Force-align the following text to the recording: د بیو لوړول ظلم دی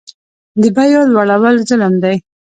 د 0.61 0.63
بیو 0.75 1.01
لوړول 1.13 1.55
ظلم 1.67 1.93
دی 2.03 2.15